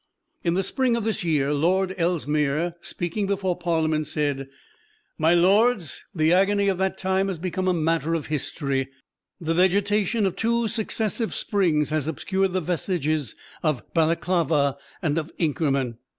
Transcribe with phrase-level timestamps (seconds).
[0.43, 4.49] In the spring of this year, Lord Ellesmere, speaking before Parliament, said:
[5.19, 8.89] "My Lords, the agony of that time has become a matter of history.
[9.39, 15.99] The vegetation of two successive springs has obscured the vestiges of Balaklava and of Inkerman.